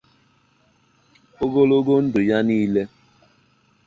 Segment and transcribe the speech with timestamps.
[1.43, 2.83] ogologo ndụ ya niile.